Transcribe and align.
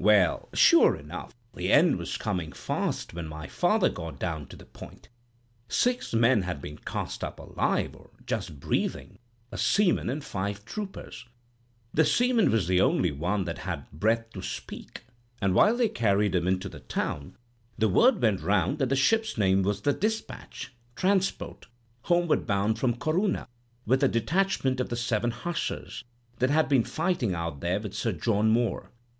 "Well, 0.00 0.48
sure 0.52 0.96
enough, 0.96 1.32
the 1.54 1.70
end 1.72 1.96
was 1.96 2.16
coming 2.16 2.50
fast 2.50 3.14
when 3.14 3.28
my 3.28 3.46
father 3.46 3.88
got 3.88 4.18
down 4.18 4.46
to 4.46 4.56
the 4.56 4.64
point. 4.66 5.08
Six 5.68 6.12
men 6.12 6.42
had 6.42 6.60
been 6.60 6.78
cast 6.78 7.22
up 7.22 7.38
alive, 7.38 7.94
or 7.94 8.10
just 8.26 8.58
breathing—a 8.58 9.56
seaman 9.56 10.10
and 10.10 10.24
five 10.24 10.64
troopers. 10.64 11.26
The 11.94 12.04
seaman 12.04 12.50
was 12.50 12.66
the 12.66 12.80
only 12.80 13.12
one 13.12 13.44
that 13.44 13.58
had 13.58 13.88
breath 13.92 14.28
to 14.30 14.42
speak; 14.42 15.04
and 15.40 15.54
while 15.54 15.76
they 15.76 15.86
were 15.86 15.92
carrying 15.94 16.32
him 16.32 16.48
into 16.48 16.68
the 16.68 16.80
town, 16.80 17.36
the 17.78 17.86
word 17.88 18.20
went 18.20 18.40
round 18.40 18.78
that 18.80 18.88
the 18.88 18.96
ship's 18.96 19.38
name 19.38 19.62
was 19.62 19.82
the 19.82 19.92
'Despatch,' 19.92 20.74
transport, 20.96 21.68
homeward 22.02 22.44
bound 22.44 22.76
from 22.76 22.96
Corunna, 22.96 23.46
with 23.86 24.02
a 24.02 24.08
detachment 24.08 24.80
of 24.80 24.88
the 24.88 24.96
Seventh 24.96 25.34
Hussars, 25.44 26.02
that 26.40 26.50
had 26.50 26.68
been 26.68 26.82
fighting 26.82 27.36
out 27.36 27.60
there 27.60 27.78
with 27.78 27.94
Sir 27.94 28.10
John 28.10 28.50
Moore. 28.50 28.90